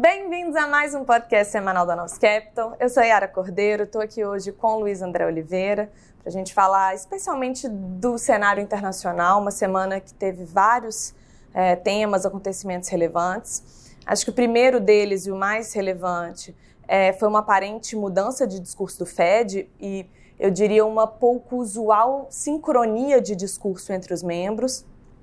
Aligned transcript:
Bem-vindos 0.00 0.56
a 0.56 0.66
mais 0.66 0.94
um 0.94 1.04
podcast 1.04 1.52
semanal 1.52 1.84
da 1.84 1.94
Novos 1.94 2.16
Capital. 2.16 2.74
Eu 2.80 2.88
sou 2.88 3.02
Yara 3.02 3.28
Cordeiro, 3.28 3.82
estou 3.82 4.00
aqui 4.00 4.24
hoje 4.24 4.50
com 4.50 4.76
o 4.76 4.80
Luiz 4.80 5.02
André 5.02 5.26
Oliveira 5.26 5.92
para 6.18 6.30
a 6.30 6.32
gente 6.32 6.54
falar 6.54 6.94
especialmente 6.94 7.68
do 7.68 8.16
cenário 8.16 8.62
internacional, 8.62 9.38
uma 9.38 9.50
semana 9.50 10.00
que 10.00 10.14
teve 10.14 10.42
vários 10.42 11.14
é, 11.52 11.76
temas, 11.76 12.24
acontecimentos 12.24 12.88
relevantes. 12.88 13.92
Acho 14.06 14.24
que 14.24 14.30
o 14.30 14.32
primeiro 14.32 14.80
deles 14.80 15.26
e 15.26 15.30
o 15.30 15.36
mais 15.36 15.74
relevante 15.74 16.56
é, 16.88 17.12
foi 17.12 17.28
uma 17.28 17.40
aparente 17.40 17.94
mudança 17.94 18.46
de 18.46 18.58
discurso 18.58 19.00
do 19.00 19.04
Fed 19.04 19.68
e 19.78 20.06
eu 20.38 20.50
diria 20.50 20.86
uma 20.86 21.06
pouco 21.06 21.56
usual 21.56 22.26
sincronia 22.30 23.20
de 23.20 23.36
discurso 23.36 23.92
entre 23.92 24.14
os 24.14 24.22
membros, 24.22 24.82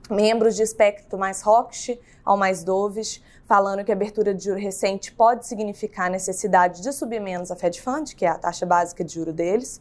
membros 0.10 0.55
de 0.55 0.64
espectro 0.64 1.18
mais 1.18 1.46
hawkish 1.46 2.00
ao 2.24 2.38
mais 2.38 2.64
dovish, 2.64 3.21
falando 3.47 3.84
que 3.86 3.92
a 3.92 3.96
abertura 3.96 4.33
de 4.33 4.43
juro 4.43 4.60
recente 4.60 5.11
pode 5.14 5.47
significar 5.47 6.07
a 6.07 6.10
necessidade 6.10 6.82
de 6.82 6.92
subir 6.92 7.21
menos 7.21 7.50
a 7.50 7.56
Fed 7.56 7.82
Fund, 7.82 8.14
que 8.14 8.25
é 8.25 8.30
a 8.30 8.38
taxa 8.38 8.66
básica 8.66 9.04
de 9.04 9.14
juro 9.14 9.32
deles. 9.32 9.80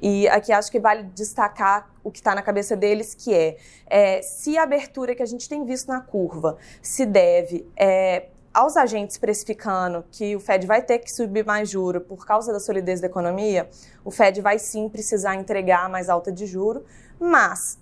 E 0.00 0.28
aqui 0.28 0.52
acho 0.52 0.70
que 0.70 0.78
vale 0.78 1.02
destacar 1.02 1.90
o 2.04 2.10
que 2.10 2.18
está 2.18 2.34
na 2.34 2.42
cabeça 2.42 2.76
deles, 2.76 3.14
que 3.14 3.34
é, 3.34 3.56
é, 3.86 4.22
se 4.22 4.56
a 4.56 4.62
abertura 4.62 5.14
que 5.14 5.22
a 5.22 5.26
gente 5.26 5.48
tem 5.48 5.64
visto 5.64 5.88
na 5.88 6.00
curva 6.00 6.56
se 6.80 7.04
deve 7.04 7.66
é, 7.76 8.28
aos 8.54 8.76
agentes 8.76 9.18
precificando 9.18 10.04
que 10.10 10.36
o 10.36 10.40
Fed 10.40 10.66
vai 10.66 10.82
ter 10.82 11.00
que 11.00 11.12
subir 11.12 11.44
mais 11.44 11.68
juro 11.68 12.00
por 12.00 12.24
causa 12.24 12.52
da 12.52 12.60
solidez 12.60 13.00
da 13.00 13.06
economia, 13.06 13.68
o 14.04 14.10
Fed 14.10 14.40
vai 14.40 14.58
sim 14.58 14.88
precisar 14.88 15.34
entregar 15.34 15.88
mais 15.88 16.08
alta 16.08 16.30
de 16.30 16.46
juro, 16.46 16.84
mas 17.18 17.78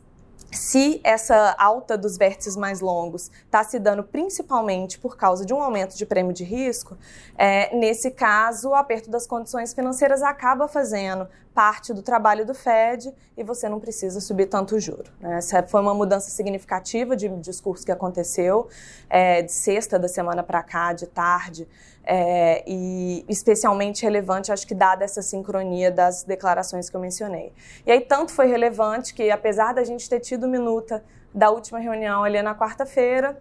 se 0.56 1.00
essa 1.04 1.54
alta 1.58 1.96
dos 1.96 2.16
vértices 2.16 2.56
mais 2.56 2.80
longos 2.80 3.30
está 3.44 3.62
se 3.62 3.78
dando 3.78 4.02
principalmente 4.02 4.98
por 4.98 5.16
causa 5.16 5.44
de 5.44 5.52
um 5.54 5.62
aumento 5.62 5.96
de 5.96 6.04
prêmio 6.04 6.32
de 6.32 6.42
risco, 6.42 6.96
é, 7.36 7.74
nesse 7.76 8.10
caso, 8.10 8.70
o 8.70 8.74
aperto 8.74 9.10
das 9.10 9.26
condições 9.26 9.72
financeiras 9.72 10.22
acaba 10.22 10.66
fazendo 10.66 11.28
parte 11.56 11.94
do 11.94 12.02
trabalho 12.02 12.44
do 12.44 12.52
Fed 12.52 13.14
e 13.34 13.42
você 13.42 13.66
não 13.66 13.80
precisa 13.80 14.20
subir 14.20 14.44
tanto 14.44 14.76
o 14.76 14.80
juro. 14.80 15.10
Né? 15.18 15.38
Essa 15.38 15.62
foi 15.62 15.80
uma 15.80 15.94
mudança 15.94 16.28
significativa 16.28 17.16
de 17.16 17.30
discurso 17.38 17.82
que 17.82 17.90
aconteceu 17.90 18.68
é, 19.08 19.40
de 19.40 19.50
sexta 19.50 19.98
da 19.98 20.06
semana 20.06 20.42
para 20.42 20.62
cá, 20.62 20.92
de 20.92 21.06
tarde, 21.06 21.66
é, 22.04 22.62
e 22.66 23.24
especialmente 23.26 24.02
relevante, 24.02 24.52
acho 24.52 24.66
que 24.66 24.74
dada 24.74 25.02
essa 25.02 25.22
sincronia 25.22 25.90
das 25.90 26.24
declarações 26.24 26.90
que 26.90 26.96
eu 26.96 27.00
mencionei. 27.00 27.54
E 27.86 27.90
aí 27.90 28.02
tanto 28.02 28.32
foi 28.32 28.48
relevante 28.48 29.14
que, 29.14 29.30
apesar 29.30 29.72
da 29.72 29.82
gente 29.82 30.10
ter 30.10 30.20
tido 30.20 30.46
minuta 30.46 31.02
da 31.34 31.50
última 31.50 31.78
reunião 31.78 32.22
ali 32.22 32.42
na 32.42 32.54
quarta-feira, 32.54 33.40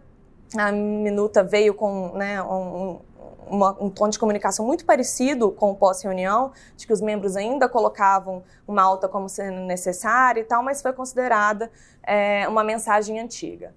a 0.58 0.72
minuta 0.72 1.44
veio 1.44 1.74
com 1.74 2.14
né, 2.16 2.42
um, 2.42 3.00
uma, 3.50 3.76
um 3.82 3.90
tom 3.90 4.10
de 4.10 4.20
comunicação 4.20 4.66
muito 4.66 4.86
parecido 4.86 5.52
com 5.52 5.72
o 5.72 5.76
pós-reunião, 5.76 6.52
de 6.76 6.86
que 6.86 6.94
os 6.94 7.02
membros 7.02 7.36
ainda 7.36 7.68
colocavam 7.70 8.44
uma 8.68 8.82
alta 8.82 9.08
como 9.08 9.30
sendo 9.30 9.62
necessária 9.62 10.42
e 10.42 10.44
tal, 10.44 10.64
mas 10.64 10.82
foi 10.82 10.94
considerada 10.94 11.72
é, 12.04 12.48
uma 12.48 12.64
mensagem 12.64 13.20
antiga. 13.20 13.74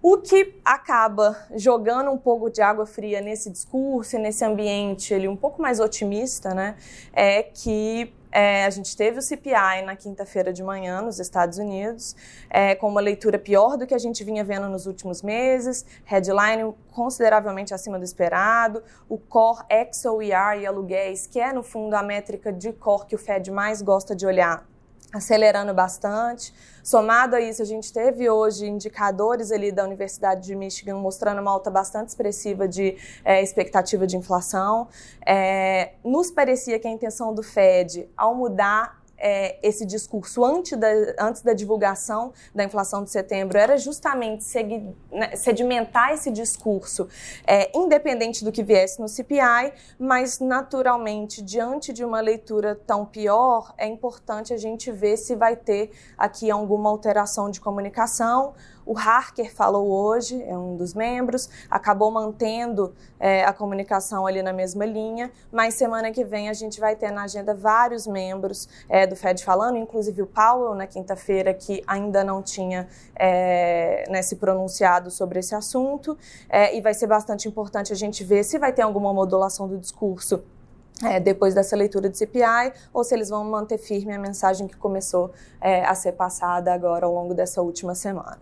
O 0.00 0.18
que 0.18 0.60
acaba 0.64 1.36
jogando 1.56 2.10
um 2.10 2.18
pouco 2.18 2.48
de 2.48 2.62
água 2.62 2.86
fria 2.86 3.20
nesse 3.20 3.50
discurso 3.50 4.14
e 4.14 4.18
nesse 4.18 4.44
ambiente 4.44 5.12
ele 5.12 5.26
um 5.26 5.36
pouco 5.36 5.60
mais 5.60 5.80
otimista, 5.80 6.54
né, 6.54 6.76
é 7.12 7.42
que 7.42 8.14
é, 8.30 8.64
a 8.64 8.70
gente 8.70 8.96
teve 8.96 9.18
o 9.18 9.22
CPI 9.22 9.82
na 9.84 9.96
quinta-feira 9.96 10.52
de 10.52 10.62
manhã 10.62 11.00
nos 11.00 11.18
Estados 11.18 11.58
Unidos, 11.58 12.14
é, 12.50 12.74
com 12.74 12.88
uma 12.88 13.00
leitura 13.00 13.38
pior 13.38 13.76
do 13.76 13.86
que 13.86 13.94
a 13.94 13.98
gente 13.98 14.22
vinha 14.24 14.44
vendo 14.44 14.68
nos 14.68 14.86
últimos 14.86 15.22
meses, 15.22 15.84
headline 16.04 16.74
consideravelmente 16.92 17.72
acima 17.72 17.98
do 17.98 18.04
esperado, 18.04 18.82
o 19.08 19.18
core 19.18 19.64
XOER 19.92 20.60
e 20.60 20.66
aluguéis, 20.66 21.26
que 21.26 21.40
é 21.40 21.52
no 21.52 21.62
fundo 21.62 21.94
a 21.94 22.02
métrica 22.02 22.52
de 22.52 22.72
core 22.72 23.06
que 23.06 23.14
o 23.14 23.18
Fed 23.18 23.50
mais 23.50 23.80
gosta 23.80 24.14
de 24.14 24.26
olhar, 24.26 24.66
acelerando 25.12 25.72
bastante. 25.72 26.52
Somado 26.82 27.36
a 27.36 27.40
isso, 27.40 27.60
a 27.62 27.64
gente 27.64 27.92
teve 27.92 28.28
hoje 28.30 28.66
indicadores 28.66 29.50
ali 29.50 29.70
da 29.70 29.84
Universidade 29.84 30.42
de 30.42 30.54
Michigan 30.54 30.96
mostrando 30.96 31.40
uma 31.40 31.50
alta 31.50 31.70
bastante 31.70 32.08
expressiva 32.08 32.66
de 32.66 32.96
é, 33.24 33.42
expectativa 33.42 34.06
de 34.06 34.16
inflação. 34.16 34.88
É, 35.26 35.92
nos 36.04 36.30
parecia 36.30 36.78
que 36.78 36.88
a 36.88 36.90
intenção 36.90 37.34
do 37.34 37.42
Fed, 37.42 38.08
ao 38.16 38.34
mudar 38.34 38.97
é, 39.18 39.58
esse 39.62 39.84
discurso 39.84 40.44
antes 40.44 40.78
da, 40.78 40.88
antes 41.18 41.42
da 41.42 41.52
divulgação 41.52 42.32
da 42.54 42.64
inflação 42.64 43.02
de 43.02 43.10
setembro 43.10 43.58
era 43.58 43.76
justamente 43.76 44.44
segui, 44.44 44.94
né, 45.10 45.34
sedimentar 45.36 46.12
esse 46.12 46.30
discurso, 46.30 47.08
é, 47.46 47.76
independente 47.76 48.44
do 48.44 48.52
que 48.52 48.62
viesse 48.62 49.00
no 49.00 49.08
CPI, 49.08 49.72
mas 49.98 50.38
naturalmente, 50.38 51.42
diante 51.42 51.92
de 51.92 52.04
uma 52.04 52.20
leitura 52.20 52.74
tão 52.86 53.04
pior, 53.04 53.74
é 53.76 53.86
importante 53.86 54.54
a 54.54 54.56
gente 54.56 54.90
ver 54.92 55.16
se 55.16 55.34
vai 55.34 55.56
ter 55.56 55.90
aqui 56.16 56.50
alguma 56.50 56.88
alteração 56.88 57.50
de 57.50 57.60
comunicação 57.60 58.54
o 58.88 58.96
Harker 58.96 59.54
falou 59.54 59.90
hoje, 59.90 60.42
é 60.44 60.56
um 60.56 60.74
dos 60.74 60.94
membros, 60.94 61.50
acabou 61.70 62.10
mantendo 62.10 62.94
é, 63.20 63.44
a 63.44 63.52
comunicação 63.52 64.26
ali 64.26 64.42
na 64.42 64.52
mesma 64.52 64.86
linha, 64.86 65.30
mas 65.52 65.74
semana 65.74 66.10
que 66.10 66.24
vem 66.24 66.48
a 66.48 66.54
gente 66.54 66.80
vai 66.80 66.96
ter 66.96 67.10
na 67.10 67.24
agenda 67.24 67.54
vários 67.54 68.06
membros 68.06 68.66
é, 68.88 69.06
do 69.06 69.14
Fed 69.14 69.44
falando, 69.44 69.76
inclusive 69.76 70.22
o 70.22 70.26
Powell 70.26 70.74
na 70.74 70.86
quinta-feira, 70.86 71.52
que 71.52 71.84
ainda 71.86 72.24
não 72.24 72.42
tinha 72.42 72.88
é, 73.14 74.06
né, 74.08 74.22
se 74.22 74.36
pronunciado 74.36 75.10
sobre 75.10 75.40
esse 75.40 75.54
assunto, 75.54 76.16
é, 76.48 76.74
e 76.74 76.80
vai 76.80 76.94
ser 76.94 77.08
bastante 77.08 77.46
importante 77.46 77.92
a 77.92 77.96
gente 77.96 78.24
ver 78.24 78.42
se 78.42 78.58
vai 78.58 78.72
ter 78.72 78.80
alguma 78.80 79.12
modulação 79.12 79.68
do 79.68 79.76
discurso 79.76 80.42
é, 81.04 81.20
depois 81.20 81.54
dessa 81.54 81.76
leitura 81.76 82.08
de 82.08 82.18
CPI, 82.18 82.72
ou 82.92 83.04
se 83.04 83.14
eles 83.14 83.28
vão 83.28 83.44
manter 83.44 83.78
firme 83.78 84.12
a 84.12 84.18
mensagem 84.18 84.66
que 84.66 84.76
começou 84.76 85.30
é, 85.60 85.84
a 85.84 85.94
ser 85.94 86.12
passada 86.12 86.72
agora 86.72 87.06
ao 87.06 87.12
longo 87.12 87.34
dessa 87.34 87.62
última 87.62 87.94
semana. 87.94 88.40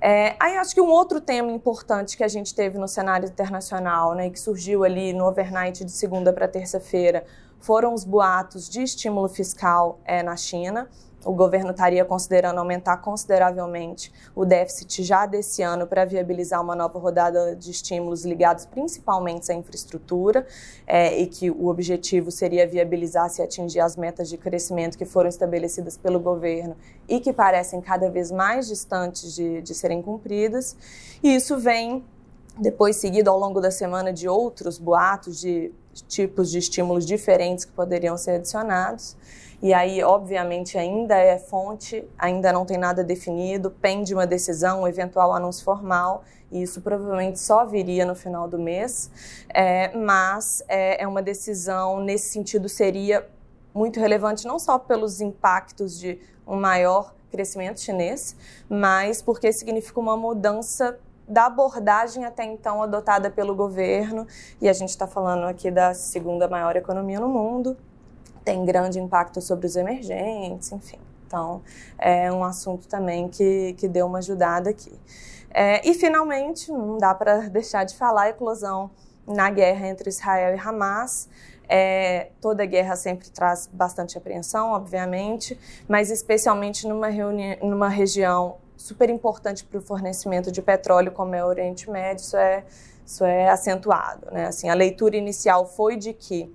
É, 0.00 0.34
aí 0.40 0.56
acho 0.56 0.74
que 0.74 0.80
um 0.80 0.88
outro 0.88 1.20
tema 1.20 1.52
importante 1.52 2.16
que 2.16 2.24
a 2.24 2.28
gente 2.28 2.54
teve 2.54 2.78
no 2.78 2.88
cenário 2.88 3.28
internacional, 3.28 4.14
né, 4.14 4.30
que 4.30 4.40
surgiu 4.40 4.82
ali 4.82 5.12
no 5.12 5.26
overnight 5.26 5.84
de 5.84 5.92
segunda 5.92 6.32
para 6.32 6.48
terça-feira, 6.48 7.24
foram 7.58 7.92
os 7.92 8.04
boatos 8.04 8.68
de 8.68 8.82
estímulo 8.82 9.28
fiscal 9.28 10.00
é, 10.06 10.22
na 10.22 10.36
China 10.36 10.88
o 11.24 11.32
governo 11.32 11.70
estaria 11.70 12.04
considerando 12.04 12.58
aumentar 12.58 12.96
consideravelmente 12.98 14.12
o 14.34 14.44
déficit 14.44 15.02
já 15.02 15.26
desse 15.26 15.62
ano 15.62 15.86
para 15.86 16.04
viabilizar 16.04 16.62
uma 16.62 16.74
nova 16.74 16.98
rodada 16.98 17.54
de 17.54 17.70
estímulos 17.70 18.24
ligados 18.24 18.64
principalmente 18.64 19.50
à 19.52 19.54
infraestrutura 19.54 20.46
é, 20.86 21.20
e 21.20 21.26
que 21.26 21.50
o 21.50 21.68
objetivo 21.68 22.30
seria 22.30 22.66
viabilizar 22.66 23.28
se 23.28 23.42
atingir 23.42 23.80
as 23.80 23.96
metas 23.96 24.28
de 24.28 24.36
crescimento 24.36 24.96
que 24.96 25.04
foram 25.04 25.28
estabelecidas 25.28 25.96
pelo 25.96 26.18
governo 26.18 26.76
e 27.08 27.20
que 27.20 27.32
parecem 27.32 27.80
cada 27.80 28.10
vez 28.10 28.30
mais 28.30 28.66
distantes 28.66 29.34
de, 29.34 29.60
de 29.62 29.74
serem 29.74 30.00
cumpridas. 30.00 30.76
E 31.22 31.34
isso 31.34 31.58
vem 31.58 32.04
depois 32.58 32.96
seguido 32.96 33.30
ao 33.30 33.38
longo 33.38 33.60
da 33.60 33.70
semana 33.70 34.12
de 34.12 34.28
outros 34.28 34.78
boatos 34.78 35.40
de 35.40 35.72
tipos 36.08 36.50
de 36.50 36.58
estímulos 36.58 37.06
diferentes 37.06 37.64
que 37.64 37.72
poderiam 37.72 38.16
ser 38.16 38.32
adicionados. 38.32 39.16
E 39.62 39.74
aí, 39.74 40.02
obviamente, 40.02 40.78
ainda 40.78 41.16
é 41.16 41.38
fonte, 41.38 42.08
ainda 42.18 42.50
não 42.52 42.64
tem 42.64 42.78
nada 42.78 43.04
definido, 43.04 43.70
pende 43.70 44.14
uma 44.14 44.26
decisão, 44.26 44.82
um 44.82 44.88
eventual 44.88 45.34
anúncio 45.34 45.62
formal, 45.64 46.24
e 46.50 46.62
isso 46.62 46.80
provavelmente 46.80 47.38
só 47.38 47.66
viria 47.66 48.06
no 48.06 48.14
final 48.14 48.48
do 48.48 48.58
mês. 48.58 49.10
É, 49.52 49.94
mas 49.94 50.62
é, 50.66 51.02
é 51.02 51.06
uma 51.06 51.20
decisão, 51.20 52.00
nesse 52.00 52.30
sentido, 52.30 52.68
seria 52.70 53.28
muito 53.74 54.00
relevante 54.00 54.46
não 54.46 54.58
só 54.58 54.78
pelos 54.78 55.20
impactos 55.20 55.98
de 55.98 56.18
um 56.46 56.56
maior 56.56 57.14
crescimento 57.30 57.80
chinês, 57.80 58.34
mas 58.68 59.22
porque 59.22 59.52
significa 59.52 60.00
uma 60.00 60.16
mudança 60.16 60.98
da 61.30 61.46
abordagem 61.46 62.24
até 62.24 62.44
então 62.44 62.82
adotada 62.82 63.30
pelo 63.30 63.54
governo, 63.54 64.26
e 64.60 64.68
a 64.68 64.72
gente 64.72 64.90
está 64.90 65.06
falando 65.06 65.44
aqui 65.44 65.70
da 65.70 65.94
segunda 65.94 66.48
maior 66.48 66.76
economia 66.76 67.20
no 67.20 67.28
mundo, 67.28 67.76
tem 68.44 68.64
grande 68.64 68.98
impacto 68.98 69.40
sobre 69.40 69.66
os 69.66 69.76
emergentes, 69.76 70.72
enfim. 70.72 70.98
Então, 71.26 71.62
é 71.96 72.32
um 72.32 72.42
assunto 72.42 72.88
também 72.88 73.28
que, 73.28 73.74
que 73.78 73.86
deu 73.86 74.06
uma 74.06 74.18
ajudada 74.18 74.70
aqui. 74.70 74.92
É, 75.52 75.88
e, 75.88 75.94
finalmente, 75.94 76.72
não 76.72 76.98
dá 76.98 77.14
para 77.14 77.48
deixar 77.48 77.84
de 77.84 77.96
falar 77.96 78.22
a 78.22 78.28
eclosão 78.30 78.90
na 79.24 79.48
guerra 79.48 79.86
entre 79.86 80.08
Israel 80.08 80.56
e 80.56 80.58
Hamas. 80.58 81.28
É, 81.68 82.30
toda 82.40 82.66
guerra 82.66 82.96
sempre 82.96 83.30
traz 83.30 83.68
bastante 83.72 84.18
apreensão, 84.18 84.72
obviamente, 84.72 85.56
mas 85.88 86.10
especialmente 86.10 86.88
numa, 86.88 87.08
numa 87.62 87.88
região 87.88 88.56
super 88.80 89.10
importante 89.10 89.62
para 89.62 89.78
o 89.78 89.82
fornecimento 89.82 90.50
de 90.50 90.62
petróleo, 90.62 91.12
como 91.12 91.34
é 91.34 91.44
o 91.44 91.48
Oriente 91.48 91.90
Médio, 91.90 92.22
isso 92.22 92.36
é, 92.36 92.64
isso 93.04 93.22
é 93.24 93.50
acentuado. 93.50 94.26
Né? 94.32 94.46
Assim, 94.46 94.70
a 94.70 94.74
leitura 94.74 95.16
inicial 95.16 95.66
foi 95.66 95.96
de 95.96 96.14
que 96.14 96.50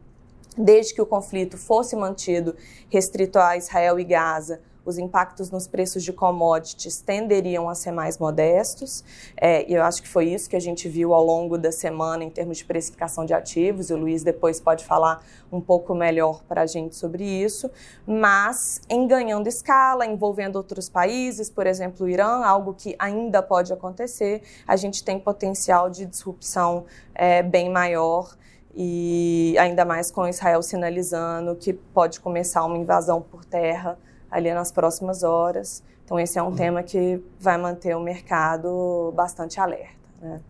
desde 0.57 0.95
que 0.95 1.01
o 1.01 1.06
conflito 1.06 1.56
fosse 1.56 1.95
mantido 1.95 2.56
restrito 2.89 3.38
a 3.38 3.56
Israel 3.56 4.00
e 4.00 4.04
Gaza, 4.04 4.60
os 4.85 4.97
impactos 4.97 5.49
nos 5.49 5.67
preços 5.67 6.03
de 6.03 6.13
commodities 6.13 7.01
tenderiam 7.01 7.67
a 7.67 7.75
ser 7.75 7.91
mais 7.91 8.17
modestos, 8.17 9.03
é, 9.35 9.69
e 9.69 9.73
eu 9.73 9.83
acho 9.83 10.01
que 10.01 10.07
foi 10.07 10.29
isso 10.29 10.49
que 10.49 10.55
a 10.55 10.61
gente 10.61 10.87
viu 10.87 11.13
ao 11.13 11.23
longo 11.23 11.57
da 11.57 11.71
semana 11.71 12.23
em 12.23 12.29
termos 12.29 12.59
de 12.59 12.65
precificação 12.65 13.25
de 13.25 13.33
ativos, 13.33 13.89
e 13.89 13.93
o 13.93 13.97
Luiz 13.97 14.23
depois 14.23 14.59
pode 14.59 14.85
falar 14.85 15.23
um 15.51 15.59
pouco 15.59 15.95
melhor 15.95 16.43
para 16.43 16.61
a 16.61 16.65
gente 16.65 16.95
sobre 16.95 17.23
isso, 17.23 17.69
mas 18.05 18.81
em 18.89 19.07
ganhando 19.07 19.47
escala, 19.47 20.05
envolvendo 20.05 20.55
outros 20.57 20.88
países, 20.88 21.49
por 21.49 21.65
exemplo, 21.65 22.05
o 22.05 22.09
Irã, 22.09 22.43
algo 22.43 22.73
que 22.73 22.95
ainda 22.99 23.41
pode 23.41 23.73
acontecer, 23.73 24.43
a 24.67 24.75
gente 24.75 25.03
tem 25.03 25.19
potencial 25.19 25.89
de 25.89 26.05
disrupção 26.05 26.85
é, 27.13 27.41
bem 27.41 27.69
maior 27.69 28.35
e 28.75 29.55
ainda 29.57 29.85
mais 29.85 30.11
com 30.11 30.27
Israel 30.27 30.61
sinalizando 30.61 31.55
que 31.55 31.71
pode 31.71 32.19
começar 32.19 32.65
uma 32.65 32.77
invasão 32.77 33.21
por 33.21 33.45
terra 33.45 33.97
ali 34.35 34.53
nas 34.53 34.69
próximas 34.69 35.23
horas. 35.23 35.81
Então 36.03 36.19
esse 36.19 36.37
é 36.37 36.43
um 36.43 36.53
tema 36.53 36.83
que 36.83 37.23
vai 37.39 37.57
manter 37.57 37.95
o 37.95 38.01
mercado 38.01 39.13
bastante 39.15 39.61
alerta. 39.61 39.95
Né? 40.21 40.41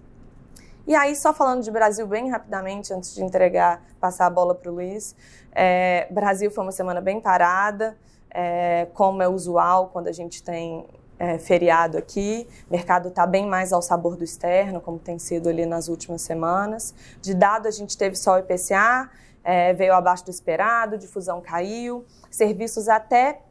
E 0.87 0.95
aí, 0.95 1.15
só 1.15 1.33
falando 1.33 1.63
de 1.63 1.71
Brasil 1.71 2.05
bem 2.05 2.29
rapidamente, 2.29 2.93
antes 2.93 3.13
de 3.13 3.23
entregar, 3.23 3.81
passar 3.99 4.25
a 4.25 4.29
bola 4.29 4.53
para 4.55 4.71
o 4.71 4.75
Luiz, 4.75 5.15
é, 5.51 6.07
Brasil 6.11 6.49
foi 6.51 6.63
uma 6.63 6.71
semana 6.71 6.99
bem 6.99 7.21
parada, 7.21 7.95
é, 8.29 8.87
como 8.93 9.21
é 9.21 9.27
usual 9.27 9.89
quando 9.93 10.07
a 10.07 10.11
gente 10.11 10.43
tem 10.43 10.85
é, 11.17 11.37
feriado 11.37 11.97
aqui. 11.97 12.47
O 12.67 12.71
mercado 12.71 13.09
está 13.09 13.25
bem 13.25 13.47
mais 13.47 13.71
ao 13.71 13.81
sabor 13.81 14.15
do 14.15 14.23
externo, 14.23 14.81
como 14.81 14.99
tem 14.99 15.17
sido 15.19 15.47
ali 15.47 15.65
nas 15.65 15.87
últimas 15.87 16.21
semanas. 16.23 16.93
De 17.21 17.33
dado, 17.33 17.67
a 17.67 17.71
gente 17.71 17.97
teve 17.97 18.15
só 18.15 18.35
o 18.35 18.39
IPCA, 18.39 19.09
é, 19.43 19.73
veio 19.73 19.93
abaixo 19.93 20.25
do 20.25 20.31
esperado, 20.31 20.97
difusão 20.97 21.39
caiu, 21.39 22.03
serviços 22.29 22.89
até 22.89 23.41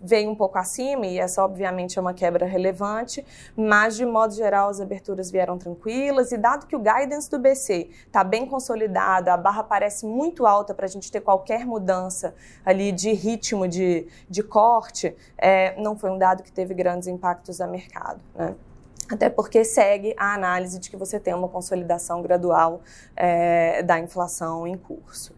veio 0.00 0.30
um 0.30 0.34
pouco 0.34 0.58
acima, 0.58 1.06
e 1.06 1.18
essa 1.18 1.44
obviamente 1.44 1.98
é 1.98 2.02
uma 2.02 2.14
quebra 2.14 2.46
relevante, 2.46 3.24
mas 3.56 3.96
de 3.96 4.04
modo 4.04 4.34
geral 4.34 4.68
as 4.68 4.80
aberturas 4.80 5.30
vieram 5.30 5.58
tranquilas, 5.58 6.32
e 6.32 6.36
dado 6.36 6.66
que 6.66 6.76
o 6.76 6.78
guidance 6.78 7.30
do 7.30 7.38
BC 7.38 7.90
está 8.06 8.22
bem 8.22 8.46
consolidado, 8.46 9.30
a 9.30 9.36
barra 9.36 9.62
parece 9.62 10.06
muito 10.06 10.46
alta 10.46 10.74
para 10.74 10.86
a 10.86 10.88
gente 10.88 11.10
ter 11.10 11.20
qualquer 11.20 11.64
mudança 11.64 12.34
ali 12.64 12.92
de 12.92 13.12
ritmo 13.12 13.66
de, 13.66 14.06
de 14.28 14.42
corte, 14.42 15.16
é, 15.38 15.80
não 15.80 15.96
foi 15.96 16.10
um 16.10 16.18
dado 16.18 16.42
que 16.42 16.52
teve 16.52 16.74
grandes 16.74 17.08
impactos 17.08 17.60
a 17.60 17.66
mercado. 17.66 18.20
Né? 18.34 18.54
até 19.08 19.30
porque 19.30 19.64
segue 19.64 20.14
a 20.16 20.34
análise 20.34 20.78
de 20.78 20.90
que 20.90 20.96
você 20.96 21.20
tem 21.20 21.34
uma 21.34 21.48
consolidação 21.48 22.22
gradual 22.22 22.80
é, 23.14 23.82
da 23.82 23.98
inflação 23.98 24.66
em 24.66 24.76
curso. 24.76 25.34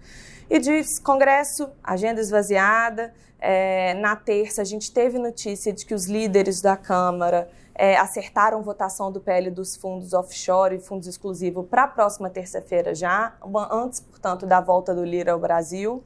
E 0.50 0.58
de 0.58 0.82
Congresso, 1.02 1.68
agenda 1.84 2.22
esvaziada, 2.22 3.12
é, 3.38 3.92
na 3.94 4.16
terça, 4.16 4.62
a 4.62 4.64
gente 4.64 4.90
teve 4.90 5.18
notícia 5.18 5.72
de 5.74 5.84
que 5.84 5.92
os 5.92 6.06
líderes 6.06 6.62
da 6.62 6.74
Câmara 6.74 7.50
é, 7.74 7.98
acertaram 7.98 8.62
votação 8.62 9.12
do 9.12 9.20
PL 9.20 9.50
dos 9.50 9.76
fundos 9.76 10.14
offshore 10.14 10.76
e 10.76 10.80
fundos 10.80 11.06
exclusivos 11.06 11.66
para 11.68 11.84
a 11.84 11.86
próxima 11.86 12.30
terça-feira 12.30 12.94
já, 12.94 13.34
antes, 13.70 14.00
portanto, 14.00 14.46
da 14.46 14.58
volta 14.58 14.94
do 14.94 15.04
Lira 15.04 15.32
ao 15.32 15.38
Brasil. 15.38 16.02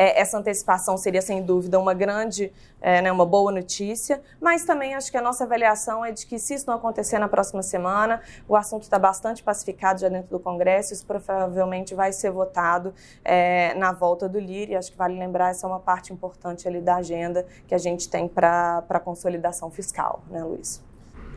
É, 0.00 0.20
essa 0.20 0.38
antecipação 0.38 0.96
seria, 0.96 1.20
sem 1.20 1.42
dúvida, 1.42 1.76
uma 1.76 1.92
grande, 1.92 2.52
é, 2.80 3.02
né, 3.02 3.10
uma 3.10 3.26
boa 3.26 3.50
notícia, 3.50 4.22
mas 4.40 4.64
também 4.64 4.94
acho 4.94 5.10
que 5.10 5.16
a 5.16 5.20
nossa 5.20 5.42
avaliação 5.42 6.04
é 6.04 6.12
de 6.12 6.24
que, 6.24 6.38
se 6.38 6.54
isso 6.54 6.68
não 6.68 6.74
acontecer 6.74 7.18
na 7.18 7.26
próxima 7.26 7.64
semana, 7.64 8.22
o 8.46 8.54
assunto 8.54 8.84
está 8.84 8.96
bastante 8.96 9.42
pacificado 9.42 10.00
já 10.00 10.08
dentro 10.08 10.30
do 10.30 10.38
Congresso, 10.38 10.92
isso 10.92 11.04
provavelmente 11.04 11.96
vai 11.96 12.12
ser 12.12 12.30
votado 12.30 12.94
é, 13.24 13.74
na 13.74 13.90
volta 13.90 14.28
do 14.28 14.38
Lira, 14.38 14.70
e 14.70 14.76
acho 14.76 14.92
que 14.92 14.96
vale 14.96 15.18
lembrar, 15.18 15.50
essa 15.50 15.66
é 15.66 15.68
uma 15.68 15.80
parte 15.80 16.12
importante 16.12 16.68
ali 16.68 16.80
da 16.80 16.94
agenda 16.94 17.44
que 17.66 17.74
a 17.74 17.78
gente 17.78 18.08
tem 18.08 18.28
para 18.28 18.84
a 18.88 19.00
consolidação 19.00 19.68
fiscal, 19.68 20.22
né, 20.30 20.44
Luiz? 20.44 20.80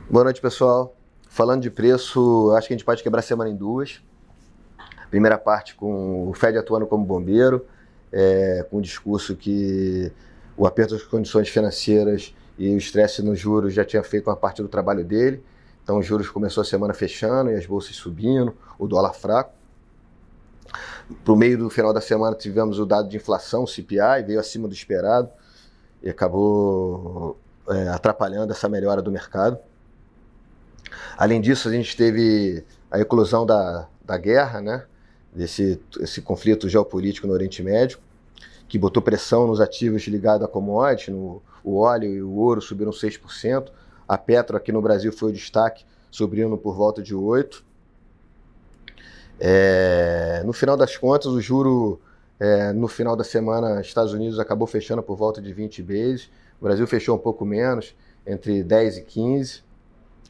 Boa 0.07 0.25
noite, 0.25 0.39
pessoal. 0.39 0.93
Falando 1.27 1.63
de 1.63 1.71
preço, 1.71 2.53
acho 2.55 2.67
que 2.67 2.75
a 2.75 2.77
gente 2.77 2.85
pode 2.85 3.01
quebrar 3.01 3.21
a 3.21 3.23
semana 3.23 3.49
em 3.49 3.55
duas. 3.55 4.03
Primeira 5.09 5.39
parte 5.39 5.73
com 5.73 6.29
o 6.29 6.33
Fed 6.35 6.59
atuando 6.59 6.85
como 6.85 7.03
bombeiro, 7.03 7.65
é, 8.11 8.65
com 8.69 8.77
o 8.77 8.81
discurso 8.81 9.35
que 9.35 10.11
o 10.57 10.65
aperto 10.65 10.93
das 10.93 11.03
condições 11.03 11.49
financeiras 11.49 12.35
e 12.57 12.69
o 12.69 12.77
estresse 12.77 13.21
nos 13.21 13.39
juros 13.39 13.73
já 13.73 13.85
tinha 13.85 14.03
feito 14.03 14.29
uma 14.29 14.35
parte 14.35 14.61
do 14.61 14.67
trabalho 14.67 15.03
dele. 15.03 15.43
Então 15.83 15.97
os 15.97 16.05
juros 16.05 16.29
começou 16.29 16.61
a 16.61 16.65
semana 16.65 16.93
fechando 16.93 17.49
e 17.51 17.55
as 17.55 17.65
bolsas 17.65 17.95
subindo, 17.95 18.55
o 18.77 18.87
dólar 18.87 19.13
fraco. 19.13 19.53
Para 21.23 21.33
o 21.33 21.35
meio 21.35 21.57
do 21.57 21.69
final 21.69 21.93
da 21.93 22.01
semana 22.01 22.35
tivemos 22.35 22.79
o 22.79 22.85
dado 22.85 23.09
de 23.09 23.17
inflação, 23.17 23.63
o 23.63 23.67
CPI, 23.67 24.23
veio 24.25 24.39
acima 24.39 24.67
do 24.67 24.73
esperado 24.73 25.29
e 26.01 26.09
acabou 26.09 27.37
é, 27.69 27.89
atrapalhando 27.89 28.51
essa 28.51 28.69
melhora 28.69 29.01
do 29.01 29.11
mercado. 29.11 29.57
Além 31.17 31.41
disso, 31.41 31.67
a 31.69 31.71
gente 31.71 31.95
teve 31.95 32.63
a 32.89 32.99
eclosão 32.99 33.45
da, 33.45 33.87
da 34.03 34.17
guerra, 34.17 34.61
né? 34.61 34.83
Desse 35.33 35.79
esse 35.99 36.21
conflito 36.21 36.67
geopolítico 36.67 37.27
no 37.27 37.33
Oriente 37.33 37.63
Médio, 37.63 37.99
que 38.67 38.77
botou 38.77 39.01
pressão 39.01 39.47
nos 39.47 39.59
ativos 39.59 40.03
ligados 40.07 40.45
à 40.45 40.47
commodity, 40.47 41.11
no, 41.11 41.41
o 41.63 41.77
óleo 41.77 42.13
e 42.13 42.21
o 42.21 42.31
ouro 42.31 42.61
subiram 42.61 42.91
6%, 42.91 43.69
a 44.07 44.17
Petro 44.17 44.57
aqui 44.57 44.71
no 44.71 44.81
Brasil 44.81 45.11
foi 45.11 45.29
o 45.29 45.33
destaque, 45.33 45.85
subindo 46.09 46.57
por 46.57 46.75
volta 46.75 47.01
de 47.01 47.15
8%. 47.15 47.63
É, 49.39 50.43
no 50.45 50.53
final 50.53 50.77
das 50.77 50.95
contas, 50.97 51.31
o 51.31 51.41
juro 51.41 51.99
é, 52.39 52.71
no 52.73 52.87
final 52.87 53.15
da 53.15 53.23
semana, 53.23 53.81
Estados 53.81 54.13
Unidos 54.13 54.39
acabou 54.39 54.67
fechando 54.67 55.01
por 55.01 55.15
volta 55.15 55.41
de 55.41 55.51
20 55.51 55.81
vezes, 55.81 56.29
o 56.59 56.63
Brasil 56.63 56.85
fechou 56.85 57.15
um 57.15 57.19
pouco 57.19 57.43
menos, 57.43 57.95
entre 58.25 58.63
10 58.63 58.97
e 58.97 59.01
15. 59.01 59.63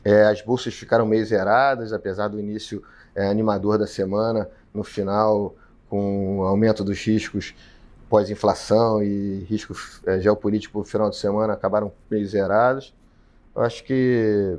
É, 0.04 0.24
as 0.24 0.42
bolsas 0.42 0.74
ficaram 0.74 1.06
meio 1.06 1.26
zeradas, 1.26 1.94
apesar 1.94 2.28
do 2.28 2.40
início 2.40 2.82
é, 3.14 3.28
animador 3.28 3.78
da 3.78 3.86
semana, 3.86 4.50
no 4.74 4.84
final, 4.84 5.56
com 5.90 6.40
o 6.40 6.44
aumento 6.44 6.84
dos 6.84 7.00
riscos 7.04 7.54
pós-inflação 8.12 9.02
e 9.02 9.46
riscos 9.50 10.02
é, 10.06 10.20
geopolíticos 10.20 10.80
no 10.80 10.84
final 10.84 11.10
de 11.10 11.16
semana 11.16 11.54
acabaram 11.54 11.94
meio 12.10 12.28
zerados. 12.28 12.94
Eu 13.56 13.62
acho 13.62 13.86
que 13.86 14.58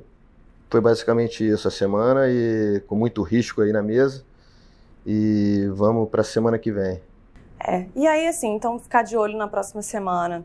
foi 0.70 0.80
basicamente 0.80 1.46
isso 1.46 1.68
a 1.68 1.70
semana 1.70 2.28
e 2.30 2.82
com 2.86 2.96
muito 2.96 3.22
risco 3.22 3.60
aí 3.60 3.70
na 3.70 3.82
mesa. 3.82 4.24
E 5.04 5.68
vamos 5.74 6.08
para 6.08 6.22
a 6.22 6.24
semana 6.24 6.58
que 6.58 6.72
vem. 6.72 7.02
É, 7.62 7.86
e 7.94 8.06
aí 8.06 8.26
assim, 8.26 8.54
então 8.54 8.78
ficar 8.78 9.02
de 9.02 9.18
olho 9.18 9.36
na 9.36 9.46
próxima 9.46 9.82
semana. 9.82 10.42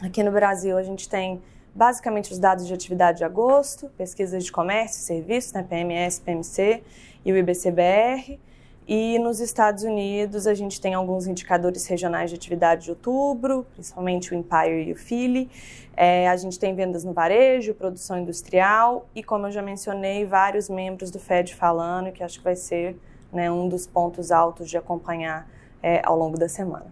Aqui 0.00 0.22
no 0.22 0.32
Brasil 0.32 0.78
a 0.78 0.82
gente 0.82 1.08
tem 1.10 1.42
basicamente 1.74 2.32
os 2.32 2.38
dados 2.38 2.66
de 2.66 2.72
atividade 2.72 3.18
de 3.18 3.24
agosto, 3.24 3.90
pesquisas 3.98 4.42
de 4.42 4.50
comércio 4.50 5.00
e 5.00 5.04
serviços, 5.04 5.52
né, 5.52 5.62
PMS, 5.62 6.20
PMC 6.20 6.82
e 7.22 7.32
o 7.32 7.36
IBCBR. 7.36 8.40
E 8.88 9.18
nos 9.18 9.40
Estados 9.40 9.82
Unidos, 9.82 10.46
a 10.46 10.54
gente 10.54 10.80
tem 10.80 10.94
alguns 10.94 11.26
indicadores 11.26 11.86
regionais 11.86 12.30
de 12.30 12.36
atividade 12.36 12.84
de 12.84 12.90
outubro, 12.90 13.66
principalmente 13.72 14.32
o 14.32 14.36
Empire 14.36 14.88
e 14.88 14.92
o 14.92 14.96
Philly. 14.96 15.50
É, 15.96 16.28
a 16.28 16.36
gente 16.36 16.56
tem 16.58 16.74
vendas 16.74 17.02
no 17.02 17.12
varejo, 17.12 17.74
produção 17.74 18.18
industrial 18.18 19.08
e, 19.14 19.24
como 19.24 19.46
eu 19.48 19.50
já 19.50 19.60
mencionei, 19.60 20.24
vários 20.24 20.68
membros 20.68 21.10
do 21.10 21.18
Fed 21.18 21.54
falando, 21.54 22.12
que 22.12 22.22
acho 22.22 22.38
que 22.38 22.44
vai 22.44 22.54
ser 22.54 22.96
né, 23.32 23.50
um 23.50 23.68
dos 23.68 23.86
pontos 23.86 24.30
altos 24.30 24.70
de 24.70 24.76
acompanhar 24.76 25.48
é, 25.82 26.00
ao 26.04 26.16
longo 26.16 26.38
da 26.38 26.48
semana. 26.48 26.86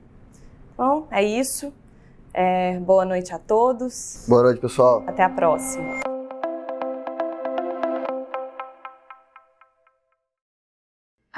Bom, 0.76 1.06
é 1.10 1.22
isso. 1.22 1.72
É, 2.32 2.80
boa 2.80 3.04
noite 3.04 3.32
a 3.32 3.38
todos. 3.38 4.24
Boa 4.26 4.42
noite, 4.42 4.60
pessoal. 4.60 5.04
Até 5.06 5.22
a 5.22 5.30
próxima. 5.30 6.13